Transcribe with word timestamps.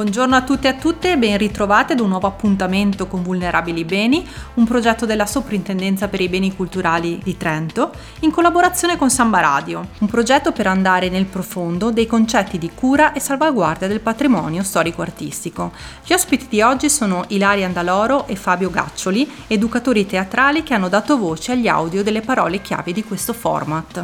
buongiorno 0.00 0.34
a 0.34 0.40
tutte 0.40 0.66
e 0.66 0.70
a 0.70 0.74
tutte 0.76 1.12
e 1.12 1.18
ben 1.18 1.36
ritrovate 1.36 1.92
ad 1.92 2.00
un 2.00 2.08
nuovo 2.08 2.26
appuntamento 2.26 3.06
con 3.06 3.22
Vulnerabili 3.22 3.84
Beni, 3.84 4.26
un 4.54 4.64
progetto 4.64 5.04
della 5.04 5.26
Soprintendenza 5.26 6.08
per 6.08 6.22
i 6.22 6.28
Beni 6.30 6.56
Culturali 6.56 7.20
di 7.22 7.36
Trento, 7.36 7.92
in 8.20 8.30
collaborazione 8.30 8.96
con 8.96 9.10
Samba 9.10 9.40
Radio, 9.40 9.86
un 9.98 10.06
progetto 10.06 10.52
per 10.52 10.68
andare 10.68 11.10
nel 11.10 11.26
profondo 11.26 11.90
dei 11.90 12.06
concetti 12.06 12.56
di 12.56 12.70
cura 12.74 13.12
e 13.12 13.20
salvaguardia 13.20 13.88
del 13.88 14.00
patrimonio 14.00 14.62
storico-artistico. 14.62 15.70
Gli 16.02 16.14
ospiti 16.14 16.46
di 16.48 16.62
oggi 16.62 16.88
sono 16.88 17.24
Ilaria 17.28 17.66
Andaloro 17.66 18.26
e 18.26 18.36
Fabio 18.36 18.70
Gaccioli, 18.70 19.30
educatori 19.48 20.06
teatrali 20.06 20.62
che 20.62 20.72
hanno 20.72 20.88
dato 20.88 21.18
voce 21.18 21.52
agli 21.52 21.68
audio 21.68 22.02
delle 22.02 22.22
parole 22.22 22.62
chiave 22.62 22.92
di 22.92 23.04
questo 23.04 23.34
format. 23.34 24.02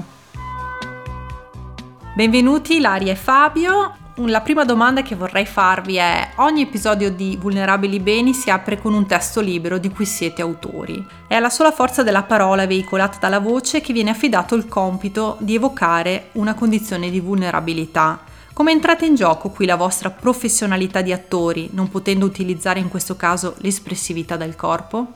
Benvenuti 2.14 2.76
Ilaria 2.76 3.12
e 3.12 3.16
Fabio. 3.16 4.04
La 4.18 4.40
prima 4.40 4.64
domanda 4.64 5.02
che 5.02 5.14
vorrei 5.14 5.44
farvi 5.44 5.96
è, 5.96 6.30
ogni 6.36 6.62
episodio 6.62 7.10
di 7.10 7.36
Vulnerabili 7.38 8.00
Beni 8.00 8.32
si 8.32 8.48
apre 8.48 8.80
con 8.80 8.94
un 8.94 9.04
testo 9.04 9.42
libero 9.42 9.76
di 9.76 9.90
cui 9.90 10.06
siete 10.06 10.40
autori. 10.40 11.06
È 11.26 11.34
alla 11.34 11.50
sola 11.50 11.70
forza 11.70 12.02
della 12.02 12.22
parola 12.22 12.66
veicolata 12.66 13.18
dalla 13.20 13.40
voce 13.40 13.82
che 13.82 13.92
viene 13.92 14.08
affidato 14.08 14.54
il 14.54 14.68
compito 14.68 15.36
di 15.40 15.56
evocare 15.56 16.30
una 16.32 16.54
condizione 16.54 17.10
di 17.10 17.20
vulnerabilità. 17.20 18.20
Come 18.54 18.72
entrate 18.72 19.04
in 19.04 19.16
gioco 19.16 19.50
qui 19.50 19.66
la 19.66 19.76
vostra 19.76 20.08
professionalità 20.08 21.02
di 21.02 21.12
attori, 21.12 21.68
non 21.72 21.90
potendo 21.90 22.24
utilizzare 22.24 22.80
in 22.80 22.88
questo 22.88 23.16
caso 23.16 23.54
l'espressività 23.58 24.38
del 24.38 24.56
corpo? 24.56 25.12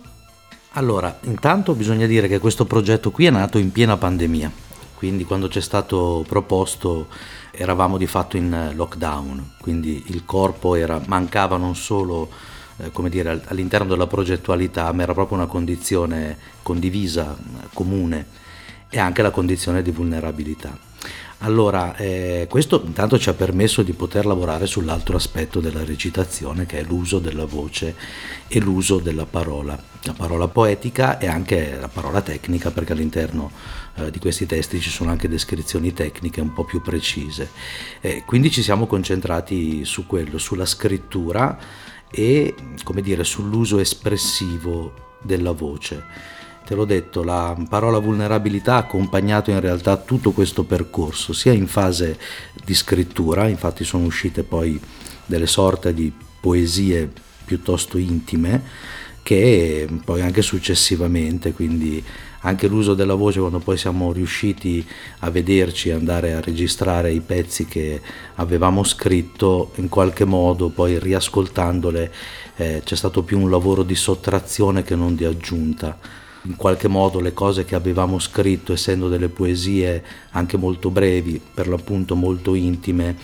Allora, 0.73 1.19
intanto 1.23 1.73
bisogna 1.73 2.05
dire 2.05 2.29
che 2.29 2.39
questo 2.39 2.67
progetto 2.67 3.11
qui 3.11 3.25
è 3.25 3.31
nato 3.31 3.57
in 3.57 3.73
piena 3.73 3.97
pandemia, 3.97 4.53
quindi 5.01 5.25
quando 5.25 5.49
ci 5.49 5.57
è 5.57 5.63
stato 5.63 6.27
proposto 6.29 7.07
eravamo 7.53 7.97
di 7.97 8.07
fatto 8.07 8.37
in 8.37 8.73
lockdown, 8.75 9.53
quindi 9.59 10.05
il 10.09 10.27
corpo 10.27 10.75
era, 10.75 11.01
mancava 11.07 11.57
non 11.57 11.75
solo 11.75 12.29
eh, 12.77 12.91
come 12.93 13.09
dire, 13.09 13.41
all'interno 13.47 13.89
della 13.89 14.07
progettualità, 14.07 14.93
ma 14.93 15.03
era 15.03 15.15
proprio 15.15 15.39
una 15.39 15.47
condizione 15.47 16.37
condivisa, 16.63 17.35
comune 17.73 18.27
e 18.91 18.99
anche 18.99 19.23
la 19.23 19.31
condizione 19.31 19.81
di 19.81 19.91
vulnerabilità. 19.91 20.77
Allora, 21.43 21.97
eh, 21.97 22.47
questo 22.51 22.83
intanto 22.85 23.19
ci 23.19 23.31
ha 23.31 23.33
permesso 23.33 23.83
di 23.83 23.95
poter 23.95 24.27
lavorare 24.27 24.67
sull'altro 24.67 25.17
aspetto 25.17 25.61
della 25.61 25.85
recitazione, 25.85 26.67
che 26.67 26.81
è 26.81 26.83
l'uso 26.83 27.19
della 27.19 27.47
voce 27.47 27.95
e 28.47 28.61
l'uso 28.61 28.99
della 28.99 29.25
parola, 29.25 29.83
la 30.03 30.13
parola 30.13 30.49
poetica 30.49 31.17
e 31.17 31.29
anche 31.29 31.79
la 31.81 31.89
parola 31.89 32.21
tecnica, 32.21 32.71
perché 32.71 32.93
all'interno 32.93 33.51
eh, 33.95 34.11
di 34.11 34.19
questi 34.19 34.45
testi 34.45 34.83
ci 34.83 34.91
sono 34.91 35.09
anche 35.09 35.31
descrizioni 35.31 35.95
tecniche 35.95 36.43
un 36.43 36.53
po' 36.53 36.65
più 36.65 36.83
precise. 36.83 37.49
Eh, 38.03 38.23
quindi 38.27 38.51
ci 38.51 38.63
siamo 38.63 38.87
concentrati 38.87 39.87
su 39.87 40.07
quello, 40.07 40.37
sulla 40.37 40.67
scrittura 40.67 41.59
e, 42.11 42.55
come 42.85 43.01
dire, 43.01 43.25
sull'uso 43.25 43.79
espressivo 43.79 45.17
della 45.23 45.53
voce 45.53 46.39
te 46.71 46.77
l'ho 46.77 46.85
detto, 46.85 47.25
la 47.25 47.61
parola 47.69 47.99
vulnerabilità 47.99 48.75
ha 48.75 48.79
accompagnato 48.79 49.51
in 49.51 49.59
realtà 49.59 49.97
tutto 49.97 50.31
questo 50.31 50.63
percorso, 50.63 51.33
sia 51.33 51.51
in 51.51 51.67
fase 51.67 52.17
di 52.65 52.75
scrittura, 52.75 53.49
infatti 53.49 53.83
sono 53.83 54.05
uscite 54.05 54.45
poi 54.45 54.81
delle 55.27 55.49
sorte 55.49 55.93
di 55.93 56.13
poesie 56.39 57.11
piuttosto 57.45 57.99
intime, 57.99 58.63
che 59.21 59.89
poi 60.05 60.21
anche 60.21 60.43
successivamente, 60.43 61.53
quindi 61.53 62.01
anche 62.43 62.69
l'uso 62.69 62.95
della 62.95 63.15
voce 63.15 63.41
quando 63.41 63.59
poi 63.59 63.77
siamo 63.77 64.13
riusciti 64.13 64.87
a 65.19 65.31
vederci, 65.31 65.91
andare 65.91 66.35
a 66.35 66.41
registrare 66.41 67.11
i 67.11 67.21
pezzi 67.21 67.67
che 67.67 68.01
avevamo 68.37 68.85
scritto, 68.85 69.73
in 69.75 69.89
qualche 69.89 70.25
modo 70.25 70.69
poi 70.69 71.01
riascoltandole 71.01 72.13
eh, 72.55 72.83
c'è 72.85 72.95
stato 72.95 73.25
più 73.25 73.41
un 73.41 73.51
lavoro 73.51 73.83
di 73.83 73.97
sottrazione 73.97 74.85
che 74.85 74.95
non 74.95 75.17
di 75.17 75.25
aggiunta 75.25 76.21
in 76.43 76.57
qualche 76.57 76.89
modo 76.89 77.21
le 77.21 77.33
cose 77.33 77.65
che 77.65 77.75
avevamo 77.75 78.19
scritto, 78.19 78.73
essendo 78.73 79.09
delle 79.09 79.29
poesie 79.29 80.03
anche 80.31 80.57
molto 80.57 80.91
brevi, 80.91 81.41
per 81.53 81.69
l'appunto 81.69 82.15
molto 82.17 82.55
intime, 82.55 83.17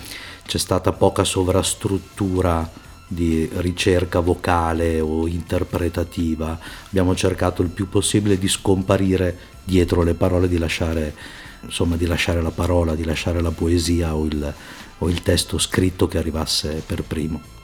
c'è 0.44 0.58
stata 0.58 0.92
poca 0.92 1.24
sovrastruttura 1.24 2.84
di 3.08 3.48
ricerca 3.54 4.20
vocale 4.20 5.00
o 5.00 5.26
interpretativa. 5.26 6.58
Abbiamo 6.88 7.14
cercato 7.14 7.62
il 7.62 7.68
più 7.68 7.88
possibile 7.88 8.38
di 8.38 8.48
scomparire 8.48 9.36
dietro 9.64 10.02
le 10.02 10.14
parole, 10.14 10.48
di 10.48 10.58
lasciare, 10.58 11.14
insomma, 11.62 11.96
di 11.96 12.06
lasciare 12.06 12.42
la 12.42 12.50
parola, 12.50 12.94
di 12.94 13.04
lasciare 13.04 13.40
la 13.40 13.50
poesia 13.50 14.14
o 14.14 14.26
il, 14.26 14.54
o 14.98 15.08
il 15.08 15.22
testo 15.22 15.58
scritto 15.58 16.06
che 16.06 16.18
arrivasse 16.18 16.82
per 16.84 17.02
primo. 17.02 17.55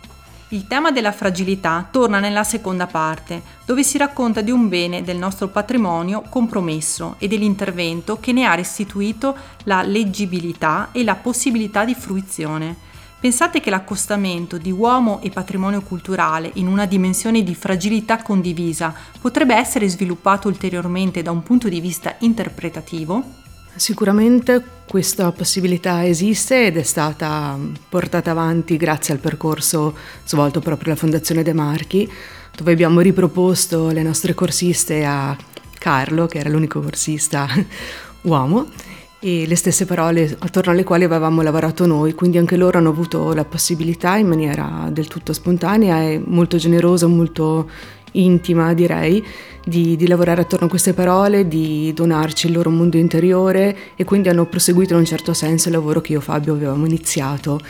Il 0.52 0.66
tema 0.66 0.90
della 0.90 1.12
fragilità 1.12 1.88
torna 1.90 2.20
nella 2.20 2.44
seconda 2.44 2.86
parte, 2.86 3.40
dove 3.64 3.82
si 3.82 3.96
racconta 3.96 4.42
di 4.42 4.50
un 4.50 4.68
bene 4.68 5.02
del 5.02 5.16
nostro 5.16 5.48
patrimonio 5.48 6.24
compromesso 6.28 7.14
e 7.16 7.26
dell'intervento 7.26 8.20
che 8.20 8.32
ne 8.32 8.44
ha 8.44 8.54
restituito 8.54 9.34
la 9.64 9.80
leggibilità 9.80 10.90
e 10.92 11.04
la 11.04 11.14
possibilità 11.14 11.86
di 11.86 11.94
fruizione. 11.94 12.76
Pensate 13.18 13.60
che 13.60 13.70
l'accostamento 13.70 14.58
di 14.58 14.70
uomo 14.70 15.22
e 15.22 15.30
patrimonio 15.30 15.80
culturale 15.80 16.50
in 16.56 16.66
una 16.66 16.84
dimensione 16.84 17.42
di 17.42 17.54
fragilità 17.54 18.18
condivisa 18.22 18.94
potrebbe 19.22 19.54
essere 19.54 19.88
sviluppato 19.88 20.48
ulteriormente 20.48 21.22
da 21.22 21.30
un 21.30 21.42
punto 21.42 21.70
di 21.70 21.80
vista 21.80 22.16
interpretativo? 22.18 23.40
Sicuramente 23.74 24.81
questa 24.92 25.32
possibilità 25.32 26.04
esiste 26.04 26.66
ed 26.66 26.76
è 26.76 26.82
stata 26.82 27.58
portata 27.88 28.32
avanti 28.32 28.76
grazie 28.76 29.14
al 29.14 29.20
percorso 29.20 29.96
svolto 30.26 30.60
proprio 30.60 30.88
dalla 30.88 30.98
Fondazione 30.98 31.42
De 31.42 31.54
Marchi, 31.54 32.06
dove 32.54 32.72
abbiamo 32.72 33.00
riproposto 33.00 33.88
le 33.88 34.02
nostre 34.02 34.34
corsiste 34.34 35.02
a 35.02 35.34
Carlo, 35.78 36.26
che 36.26 36.40
era 36.40 36.50
l'unico 36.50 36.82
corsista 36.82 37.48
uomo, 38.24 38.66
e 39.18 39.46
le 39.46 39.56
stesse 39.56 39.86
parole 39.86 40.36
attorno 40.40 40.72
alle 40.72 40.84
quali 40.84 41.04
avevamo 41.04 41.40
lavorato 41.40 41.86
noi, 41.86 42.12
quindi 42.12 42.36
anche 42.36 42.58
loro 42.58 42.76
hanno 42.76 42.90
avuto 42.90 43.32
la 43.32 43.46
possibilità 43.46 44.16
in 44.16 44.26
maniera 44.26 44.90
del 44.92 45.08
tutto 45.08 45.32
spontanea 45.32 46.02
e 46.02 46.22
molto 46.22 46.58
generosa, 46.58 47.06
molto 47.06 47.70
intima 48.12 48.74
direi, 48.74 49.24
di, 49.64 49.96
di, 49.96 50.06
lavorare 50.08 50.42
attorno 50.42 50.66
a 50.66 50.68
queste 50.68 50.92
parole, 50.92 51.46
di 51.46 51.92
donarci 51.94 52.46
il 52.46 52.52
loro 52.52 52.70
mondo 52.70 52.96
interiore 52.96 53.76
e 53.96 54.04
quindi 54.04 54.28
hanno 54.28 54.46
proseguito 54.46 54.94
in 54.94 55.00
un 55.00 55.04
certo 55.04 55.32
senso 55.32 55.68
il 55.68 55.74
lavoro 55.74 56.00
che 56.00 56.12
io 56.12 56.18
e 56.18 56.22
Fabio 56.22 56.54
avevamo 56.54 56.86
iniziato. 56.86 57.60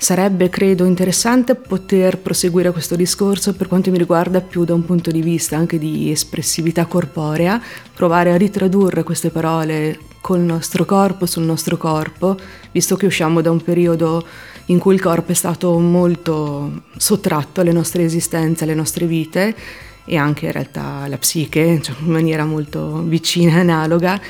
Sarebbe, 0.00 0.48
credo, 0.48 0.84
interessante 0.84 1.56
poter 1.56 2.18
proseguire 2.18 2.70
questo 2.70 2.94
discorso 2.94 3.54
per 3.54 3.66
quanto 3.66 3.90
mi 3.90 3.98
riguarda 3.98 4.40
più 4.40 4.64
da 4.64 4.72
un 4.72 4.84
punto 4.84 5.10
di 5.10 5.20
vista 5.20 5.56
anche 5.56 5.76
di 5.76 6.12
espressività 6.12 6.86
corporea, 6.86 7.60
provare 7.94 8.32
a 8.32 8.36
ritradurre 8.36 9.02
queste 9.02 9.30
parole 9.30 9.98
col 10.20 10.38
nostro 10.40 10.84
corpo, 10.84 11.26
sul 11.26 11.42
nostro 11.42 11.76
corpo, 11.76 12.36
visto 12.70 12.94
che 12.94 13.06
usciamo 13.06 13.40
da 13.40 13.50
un 13.50 13.60
periodo 13.60 14.24
in 14.66 14.78
cui 14.78 14.94
il 14.94 15.00
corpo 15.00 15.32
è 15.32 15.34
stato 15.34 15.76
molto 15.78 16.82
sottratto 16.96 17.60
alle 17.60 17.72
nostre 17.72 18.04
esistenze, 18.04 18.64
alle 18.64 18.74
nostre 18.74 19.06
vite 19.06 19.56
e 20.08 20.16
anche 20.16 20.46
in 20.46 20.52
realtà 20.52 21.06
la 21.06 21.18
psiche, 21.18 21.80
cioè 21.82 21.94
in 22.00 22.10
maniera 22.10 22.44
molto 22.44 23.02
vicina 23.02 23.56
e 23.56 23.60
analoga. 23.60 24.20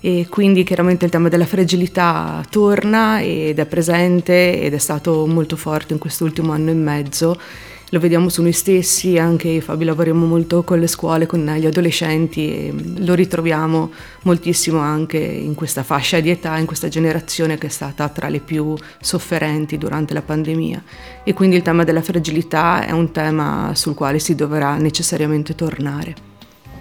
E 0.00 0.26
quindi 0.28 0.62
chiaramente 0.62 1.04
il 1.04 1.10
tema 1.10 1.28
della 1.28 1.46
fragilità 1.46 2.44
torna 2.50 3.20
ed 3.20 3.58
è 3.58 3.66
presente 3.66 4.60
ed 4.60 4.74
è 4.74 4.78
stato 4.78 5.26
molto 5.26 5.56
forte 5.56 5.92
in 5.92 5.98
quest'ultimo 5.98 6.52
anno 6.52 6.70
e 6.70 6.74
mezzo 6.74 7.38
lo 7.90 8.00
vediamo 8.00 8.28
su 8.28 8.42
noi 8.42 8.52
stessi, 8.52 9.18
anche 9.18 9.60
Fabio 9.62 9.86
lavoriamo 9.86 10.26
molto 10.26 10.62
con 10.62 10.78
le 10.78 10.86
scuole, 10.86 11.26
con 11.26 11.44
gli 11.58 11.64
adolescenti 11.64 12.50
e 12.50 12.74
lo 12.98 13.14
ritroviamo 13.14 13.90
moltissimo 14.22 14.78
anche 14.78 15.16
in 15.16 15.54
questa 15.54 15.82
fascia 15.82 16.20
di 16.20 16.28
età, 16.28 16.58
in 16.58 16.66
questa 16.66 16.88
generazione 16.88 17.56
che 17.56 17.68
è 17.68 17.70
stata 17.70 18.08
tra 18.08 18.28
le 18.28 18.40
più 18.40 18.76
sofferenti 19.00 19.78
durante 19.78 20.12
la 20.12 20.20
pandemia. 20.20 20.82
E 21.24 21.32
quindi 21.32 21.56
il 21.56 21.62
tema 21.62 21.84
della 21.84 22.02
fragilità 22.02 22.84
è 22.84 22.90
un 22.90 23.10
tema 23.10 23.72
sul 23.74 23.94
quale 23.94 24.18
si 24.18 24.34
dovrà 24.34 24.76
necessariamente 24.76 25.54
tornare. 25.54 26.14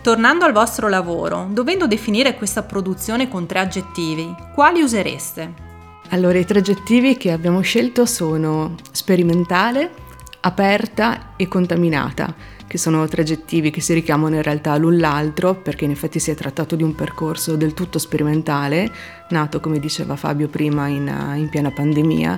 Tornando 0.01 0.45
al 0.45 0.53
vostro 0.53 0.89
lavoro, 0.89 1.47
dovendo 1.51 1.87
definire 1.87 2.35
questa 2.35 2.63
produzione 2.63 3.29
con 3.29 3.45
tre 3.45 3.59
aggettivi, 3.59 4.33
quali 4.53 4.81
usereste? 4.81 5.65
Allora, 6.09 6.37
i 6.37 6.45
tre 6.45 6.59
aggettivi 6.59 7.17
che 7.17 7.31
abbiamo 7.31 7.59
scelto 7.61 8.05
sono 8.05 8.75
sperimentale, 8.91 10.05
aperta 10.41 11.33
e 11.35 11.47
contaminata, 11.47 12.33
che 12.67 12.77
sono 12.77 13.07
tre 13.07 13.21
aggettivi 13.21 13.71
che 13.71 13.81
si 13.81 13.93
richiamano 13.93 14.35
in 14.35 14.41
realtà 14.41 14.75
l'un 14.75 14.97
l'altro, 14.97 15.55
perché 15.55 15.85
in 15.85 15.91
effetti 15.91 16.19
si 16.19 16.31
è 16.31 16.35
trattato 16.35 16.75
di 16.75 16.83
un 16.83 16.95
percorso 16.95 17.55
del 17.55 17.73
tutto 17.73 17.99
sperimentale, 17.99 18.91
nato, 19.29 19.59
come 19.59 19.79
diceva 19.79 20.15
Fabio 20.15 20.47
prima, 20.47 20.87
in, 20.87 21.07
in 21.35 21.49
piena 21.49 21.71
pandemia. 21.71 22.37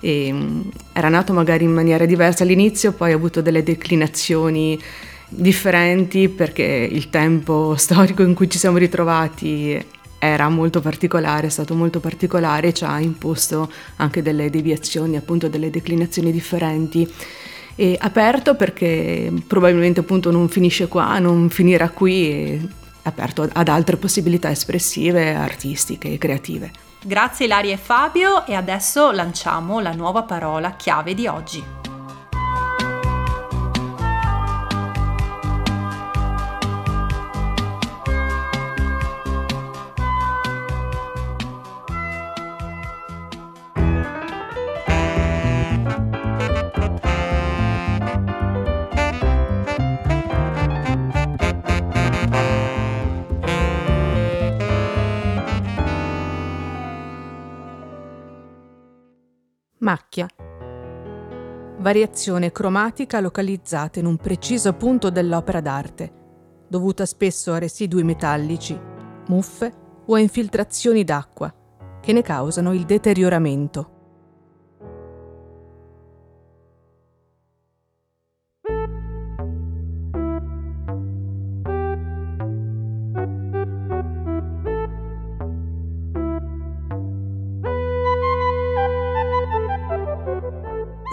E, 0.00 0.32
mm, 0.32 0.60
era 0.92 1.08
nato 1.08 1.32
magari 1.32 1.64
in 1.64 1.72
maniera 1.72 2.04
diversa 2.04 2.44
all'inizio, 2.44 2.92
poi 2.92 3.12
ha 3.12 3.16
avuto 3.16 3.40
delle 3.42 3.62
declinazioni 3.62 4.78
differenti 5.32 6.28
perché 6.28 6.62
il 6.62 7.08
tempo 7.08 7.74
storico 7.78 8.22
in 8.22 8.34
cui 8.34 8.50
ci 8.50 8.58
siamo 8.58 8.76
ritrovati 8.76 9.82
era 10.20 10.50
molto 10.50 10.80
particolare, 10.80 11.46
è 11.46 11.50
stato 11.50 11.74
molto 11.74 11.98
particolare, 11.98 12.74
ci 12.74 12.84
ha 12.84 13.00
imposto 13.00 13.72
anche 13.96 14.20
delle 14.20 14.50
deviazioni, 14.50 15.16
appunto 15.16 15.48
delle 15.48 15.70
declinazioni 15.70 16.30
differenti. 16.30 17.10
E 17.74 17.96
aperto 17.98 18.54
perché 18.54 19.32
probabilmente 19.46 20.00
appunto 20.00 20.30
non 20.30 20.48
finisce 20.48 20.86
qua, 20.88 21.18
non 21.18 21.48
finirà 21.48 21.88
qui, 21.88 22.68
aperto 23.02 23.48
ad 23.50 23.68
altre 23.68 23.96
possibilità 23.96 24.50
espressive, 24.50 25.34
artistiche 25.34 26.12
e 26.12 26.18
creative. 26.18 26.70
Grazie 27.02 27.46
Ilaria 27.46 27.72
e 27.72 27.78
Fabio 27.78 28.44
e 28.44 28.54
adesso 28.54 29.10
lanciamo 29.10 29.80
la 29.80 29.92
nuova 29.92 30.24
parola 30.24 30.72
chiave 30.72 31.14
di 31.14 31.26
oggi. 31.26 31.89
Macchia. 59.90 60.28
Variazione 61.78 62.52
cromatica 62.52 63.18
localizzata 63.18 63.98
in 63.98 64.06
un 64.06 64.18
preciso 64.18 64.72
punto 64.74 65.10
dell'opera 65.10 65.60
d'arte, 65.60 66.12
dovuta 66.68 67.04
spesso 67.04 67.52
a 67.52 67.58
residui 67.58 68.04
metallici, 68.04 68.78
muffe 69.26 69.72
o 70.06 70.14
a 70.14 70.20
infiltrazioni 70.20 71.02
d'acqua, 71.02 71.52
che 72.00 72.12
ne 72.12 72.22
causano 72.22 72.72
il 72.72 72.84
deterioramento. 72.84 73.99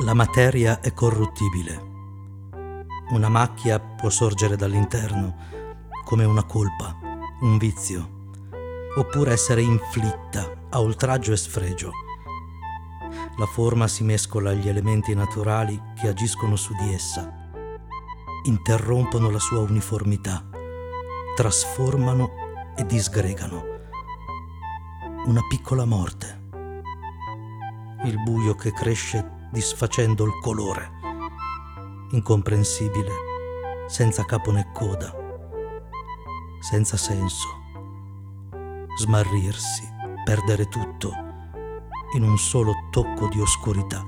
La 0.07 0.13
materia 0.13 0.79
è 0.79 0.93
corruttibile. 0.93 1.85
Una 3.09 3.27
macchia 3.27 3.77
può 3.77 4.09
sorgere 4.09 4.55
dall'interno 4.55 5.35
come 6.05 6.23
una 6.23 6.45
colpa, 6.45 6.97
un 7.41 7.57
vizio, 7.57 8.29
oppure 8.95 9.33
essere 9.33 9.61
inflitta 9.63 10.49
a 10.69 10.79
oltraggio 10.79 11.33
e 11.33 11.35
sfregio. 11.35 11.91
La 13.35 13.45
forma 13.47 13.89
si 13.89 14.05
mescola 14.05 14.51
agli 14.51 14.69
elementi 14.69 15.13
naturali 15.13 15.77
che 15.99 16.07
agiscono 16.07 16.55
su 16.55 16.73
di 16.75 16.93
essa, 16.93 17.29
interrompono 18.43 19.29
la 19.29 19.39
sua 19.39 19.59
uniformità, 19.59 20.41
trasformano 21.35 22.29
e 22.77 22.85
disgregano. 22.85 23.61
Una 25.25 25.41
piccola 25.49 25.83
morte. 25.83 26.45
Il 28.05 28.23
buio 28.23 28.55
che 28.55 28.71
cresce 28.71 29.35
disfacendo 29.57 30.23
il 30.23 30.37
colore, 30.39 30.91
incomprensibile, 32.11 33.11
senza 33.87 34.23
capo 34.23 34.51
né 34.51 34.69
coda, 34.71 35.11
senza 36.59 36.95
senso, 36.95 37.47
smarrirsi, 38.99 39.81
perdere 40.23 40.67
tutto 40.67 41.11
in 42.13 42.21
un 42.21 42.37
solo 42.37 42.71
tocco 42.91 43.27
di 43.29 43.41
oscurità. 43.41 44.05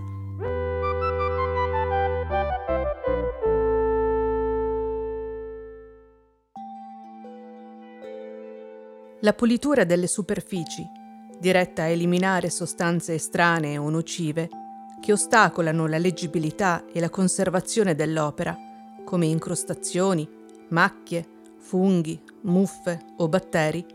La 9.22 9.34
pulitura 9.34 9.84
delle 9.84 10.06
superfici, 10.06 10.86
diretta 11.40 11.82
a 11.82 11.88
eliminare 11.88 12.52
sostanze 12.52 13.16
estranee 13.16 13.80
o 13.80 13.90
nocive, 13.90 14.68
che 15.00 15.12
ostacolano 15.12 15.88
la 15.88 15.98
leggibilità 15.98 16.84
e 16.92 17.00
la 17.00 17.10
conservazione 17.10 17.96
dell'opera, 17.96 18.58
come 19.04 19.26
incrostazioni, 19.26 20.28
macchie, 20.70 21.26
funghi, 21.58 22.22
muffe 22.42 23.00
o 23.18 23.28
batteri, 23.28 23.86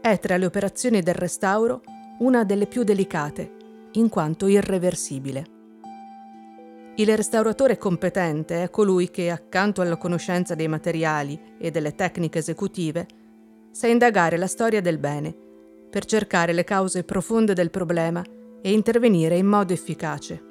è 0.00 0.18
tra 0.18 0.36
le 0.36 0.46
operazioni 0.46 1.00
del 1.00 1.14
restauro 1.14 1.82
una 2.18 2.44
delle 2.44 2.66
più 2.66 2.82
delicate, 2.82 3.56
in 3.92 4.08
quanto 4.08 4.46
irreversibile. 4.46 5.44
Il 6.96 7.16
restauratore 7.16 7.78
competente 7.78 8.62
è 8.62 8.70
colui 8.70 9.10
che, 9.10 9.30
accanto 9.30 9.80
alla 9.80 9.96
conoscenza 9.96 10.54
dei 10.54 10.68
materiali 10.68 11.56
e 11.58 11.70
delle 11.70 11.94
tecniche 11.94 12.40
esecutive, 12.40 13.06
sa 13.70 13.86
indagare 13.86 14.36
la 14.36 14.46
storia 14.46 14.80
del 14.82 14.98
bene, 14.98 15.34
per 15.90 16.04
cercare 16.04 16.52
le 16.52 16.64
cause 16.64 17.04
profonde 17.04 17.54
del 17.54 17.70
problema 17.70 18.22
e 18.62 18.72
intervenire 18.72 19.36
in 19.36 19.46
modo 19.46 19.72
efficace. 19.72 20.50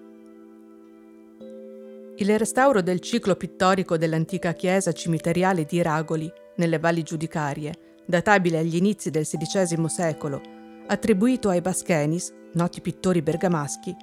Il 2.18 2.38
restauro 2.38 2.82
del 2.82 3.00
ciclo 3.00 3.36
pittorico 3.36 3.98
dell'antica 3.98 4.54
chiesa 4.54 4.92
cimiteriale 4.92 5.66
di 5.66 5.82
Ragoli, 5.82 6.32
nelle 6.58 6.78
valli 6.78 7.02
giudicarie, 7.02 7.74
databile 8.06 8.60
agli 8.60 8.76
inizi 8.76 9.10
del 9.10 9.26
XVI 9.26 9.88
secolo, 9.88 10.42
attribuito 10.88 11.50
ai 11.50 11.62
Baschenis, 11.62 12.32
noti 12.54 12.82
pittori 12.82 13.22
bergamaschi, 13.22 13.96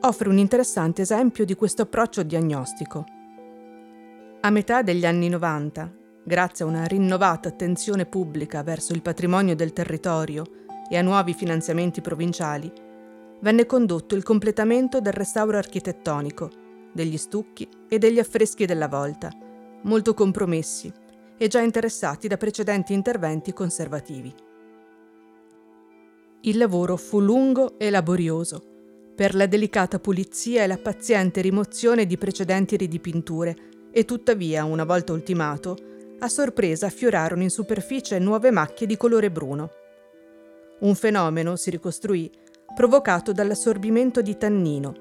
offre 0.00 0.28
un 0.28 0.38
interessante 0.38 1.02
esempio 1.02 1.44
di 1.44 1.54
questo 1.54 1.82
approccio 1.82 2.22
diagnostico. 2.22 3.04
A 4.40 4.50
metà 4.50 4.82
degli 4.82 5.06
anni 5.06 5.28
90, 5.28 5.92
grazie 6.24 6.64
a 6.64 6.68
una 6.68 6.84
rinnovata 6.84 7.50
attenzione 7.50 8.06
pubblica 8.06 8.62
verso 8.62 8.92
il 8.94 9.02
patrimonio 9.02 9.54
del 9.54 9.72
territorio 9.72 10.44
e 10.88 10.96
a 10.96 11.02
nuovi 11.02 11.34
finanziamenti 11.34 12.00
provinciali, 12.00 12.70
venne 13.44 13.66
condotto 13.66 14.14
il 14.14 14.22
completamento 14.22 15.02
del 15.02 15.12
restauro 15.12 15.58
architettonico, 15.58 16.50
degli 16.94 17.18
stucchi 17.18 17.68
e 17.90 17.98
degli 17.98 18.18
affreschi 18.18 18.64
della 18.64 18.88
volta, 18.88 19.30
molto 19.82 20.14
compromessi 20.14 20.90
e 21.36 21.46
già 21.46 21.60
interessati 21.60 22.26
da 22.26 22.38
precedenti 22.38 22.94
interventi 22.94 23.52
conservativi. 23.52 24.32
Il 26.40 26.56
lavoro 26.56 26.96
fu 26.96 27.20
lungo 27.20 27.78
e 27.78 27.90
laborioso, 27.90 28.62
per 29.14 29.34
la 29.34 29.44
delicata 29.44 29.98
pulizia 29.98 30.62
e 30.62 30.66
la 30.66 30.78
paziente 30.78 31.42
rimozione 31.42 32.06
di 32.06 32.16
precedenti 32.16 32.78
ridipinture, 32.78 33.56
e 33.92 34.06
tuttavia, 34.06 34.64
una 34.64 34.84
volta 34.84 35.12
ultimato, 35.12 35.76
a 36.20 36.28
sorpresa 36.28 36.86
affiorarono 36.86 37.42
in 37.42 37.50
superficie 37.50 38.18
nuove 38.18 38.50
macchie 38.50 38.86
di 38.86 38.96
colore 38.96 39.30
bruno. 39.30 39.70
Un 40.80 40.94
fenomeno, 40.94 41.56
si 41.56 41.68
ricostruì, 41.68 42.30
provocato 42.74 43.32
dall'assorbimento 43.32 44.20
di 44.20 44.36
tannino, 44.36 44.92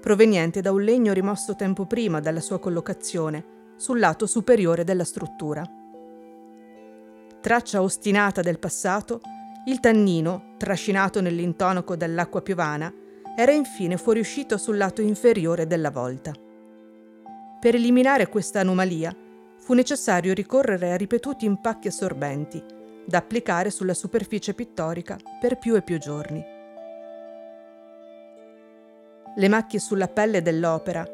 proveniente 0.00 0.60
da 0.60 0.72
un 0.72 0.82
legno 0.82 1.12
rimosso 1.12 1.54
tempo 1.54 1.86
prima 1.86 2.18
dalla 2.18 2.40
sua 2.40 2.58
collocazione 2.58 3.58
sul 3.76 4.00
lato 4.00 4.26
superiore 4.26 4.82
della 4.82 5.04
struttura. 5.04 5.64
Traccia 7.40 7.80
ostinata 7.80 8.42
del 8.42 8.58
passato, 8.58 9.20
il 9.66 9.78
tannino, 9.78 10.54
trascinato 10.58 11.20
nell'intonaco 11.20 11.96
dall'acqua 11.96 12.42
piovana, 12.42 12.92
era 13.36 13.52
infine 13.52 13.96
fuoriuscito 13.96 14.58
sul 14.58 14.76
lato 14.76 15.00
inferiore 15.00 15.66
della 15.66 15.90
volta. 15.90 16.32
Per 17.60 17.74
eliminare 17.74 18.28
questa 18.28 18.60
anomalia 18.60 19.14
fu 19.56 19.74
necessario 19.74 20.34
ricorrere 20.34 20.92
a 20.92 20.96
ripetuti 20.96 21.44
impacchi 21.44 21.88
assorbenti, 21.88 22.62
da 23.06 23.18
applicare 23.18 23.70
sulla 23.70 23.94
superficie 23.94 24.52
pittorica 24.52 25.16
per 25.40 25.58
più 25.58 25.76
e 25.76 25.82
più 25.82 25.98
giorni. 25.98 26.58
Le 29.36 29.48
macchie 29.48 29.78
sulla 29.78 30.08
pelle 30.08 30.42
dell'opera, 30.42 31.06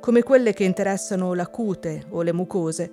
come 0.00 0.22
quelle 0.22 0.52
che 0.52 0.64
interessano 0.64 1.34
la 1.34 1.46
cute 1.48 2.06
o 2.10 2.22
le 2.22 2.32
mucose, 2.32 2.90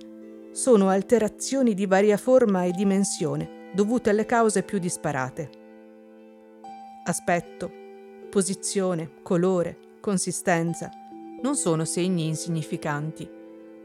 sono 0.52 0.88
alterazioni 0.88 1.74
di 1.74 1.86
varia 1.86 2.16
forma 2.16 2.64
e 2.64 2.72
dimensione 2.72 3.70
dovute 3.72 4.10
alle 4.10 4.26
cause 4.26 4.62
più 4.62 4.78
disparate. 4.78 5.50
Aspetto, 7.04 7.70
posizione, 8.30 9.10
colore, 9.22 9.78
consistenza 10.00 10.90
non 11.42 11.56
sono 11.56 11.84
segni 11.84 12.26
insignificanti, 12.26 13.28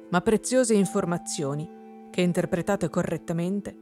ma 0.10 0.22
preziose 0.22 0.74
informazioni 0.74 1.70
che, 2.10 2.22
interpretate 2.22 2.90
correttamente, 2.90 3.76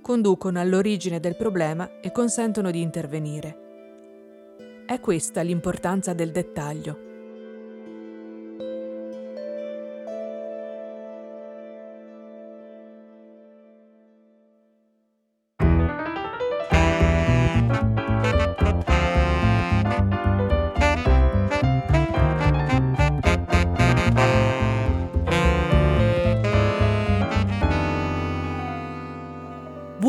conducono 0.00 0.60
all'origine 0.60 1.20
del 1.20 1.36
problema 1.36 2.00
e 2.00 2.12
consentono 2.12 2.70
di 2.70 2.80
intervenire. 2.80 3.63
È 4.86 5.00
questa 5.00 5.40
l'importanza 5.40 6.12
del 6.12 6.30
dettaglio. 6.30 7.13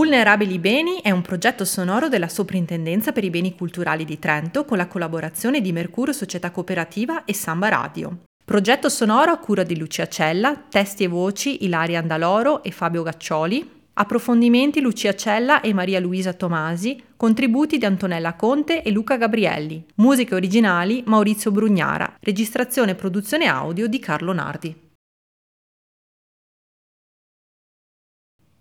Vulnerabili 0.06 0.60
Beni 0.60 1.02
è 1.02 1.10
un 1.10 1.24
progetto 1.24 1.66
sonoro 1.66 2.10
della 2.10 2.28
Soprintendenza 2.28 3.12
per 3.12 3.24
i 3.24 3.32
Beni 3.32 3.56
Culturali 3.56 4.06
di 4.06 4.20
Trento 4.20 4.64
con 4.64 4.78
la 4.78 4.86
collaborazione 4.86 5.62
di 5.62 5.72
Mercurio 5.72 6.14
Società 6.14 6.52
Cooperativa 6.52 7.26
e 7.26 7.34
Samba 7.34 7.70
Radio. 7.70 8.20
Progetto 8.46 8.88
sonoro 8.88 9.32
a 9.32 9.40
cura 9.40 9.64
di 9.64 9.76
Lucia 9.76 10.08
Cella, 10.08 10.64
testi 10.70 11.06
e 11.06 11.08
voci 11.08 11.64
Ilaria 11.64 11.98
Andaloro 11.98 12.62
e 12.62 12.70
Fabio 12.70 13.02
Gaccioli, 13.02 13.68
approfondimenti 13.94 14.80
Lucia 14.80 15.16
Cella 15.16 15.62
e 15.62 15.74
Maria 15.74 16.00
Luisa 16.00 16.34
Tomasi, 16.34 17.02
contributi 17.18 17.80
di 17.80 17.86
Antonella 17.86 18.36
Conte 18.36 18.84
e 18.84 18.92
Luca 18.92 19.18
Gabrielli, 19.18 19.84
musiche 19.96 20.36
originali 20.36 21.02
Maurizio 21.08 21.50
Brugnara, 21.50 22.18
registrazione 22.20 22.92
e 22.92 22.96
produzione 22.96 23.48
audio 23.48 23.88
di 23.88 23.98
Carlo 23.98 24.34
Nardi. 24.34 24.85